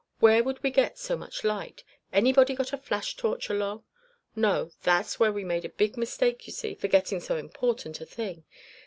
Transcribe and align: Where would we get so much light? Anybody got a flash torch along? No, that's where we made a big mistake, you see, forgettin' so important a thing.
Where 0.19 0.43
would 0.43 0.63
we 0.63 0.71
get 0.71 0.97
so 0.97 1.15
much 1.15 1.43
light? 1.43 1.83
Anybody 2.11 2.55
got 2.55 2.73
a 2.73 2.77
flash 2.79 3.15
torch 3.15 3.51
along? 3.51 3.83
No, 4.35 4.71
that's 4.81 5.19
where 5.19 5.31
we 5.31 5.43
made 5.43 5.63
a 5.63 5.69
big 5.69 5.95
mistake, 5.95 6.47
you 6.47 6.53
see, 6.53 6.73
forgettin' 6.73 7.21
so 7.21 7.37
important 7.37 8.01
a 8.01 8.05
thing. 8.07 8.43